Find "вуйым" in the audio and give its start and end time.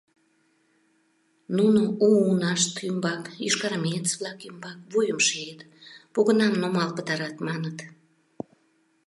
4.91-5.19